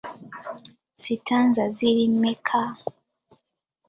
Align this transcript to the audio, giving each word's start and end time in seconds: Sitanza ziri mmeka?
Sitanza 1.01 1.63
ziri 1.75 2.05
mmeka? 2.13 2.59